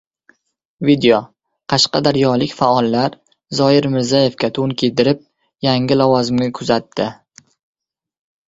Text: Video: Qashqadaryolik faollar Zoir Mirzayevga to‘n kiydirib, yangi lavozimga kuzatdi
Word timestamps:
Video: 0.87 1.17
Qashqadaryolik 1.73 2.55
faollar 2.61 3.17
Zoir 3.59 3.89
Mirzayevga 3.97 4.49
to‘n 4.59 4.73
kiydirib, 4.83 5.23
yangi 5.69 5.99
lavozimga 6.03 6.49
kuzatdi 6.63 7.11